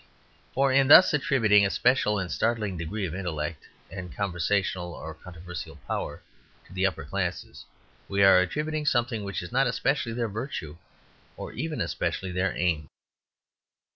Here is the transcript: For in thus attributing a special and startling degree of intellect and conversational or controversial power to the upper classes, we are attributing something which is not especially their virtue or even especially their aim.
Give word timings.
For 0.55 0.73
in 0.73 0.87
thus 0.87 1.13
attributing 1.13 1.63
a 1.63 1.69
special 1.69 2.17
and 2.17 2.31
startling 2.31 2.75
degree 2.75 3.05
of 3.05 3.13
intellect 3.13 3.67
and 3.91 4.11
conversational 4.11 4.95
or 4.95 5.13
controversial 5.13 5.75
power 5.85 6.23
to 6.65 6.73
the 6.73 6.87
upper 6.87 7.05
classes, 7.05 7.65
we 8.07 8.23
are 8.23 8.39
attributing 8.39 8.87
something 8.87 9.23
which 9.23 9.43
is 9.43 9.51
not 9.51 9.67
especially 9.67 10.13
their 10.13 10.27
virtue 10.27 10.77
or 11.37 11.53
even 11.53 11.81
especially 11.81 12.31
their 12.31 12.57
aim. 12.57 12.89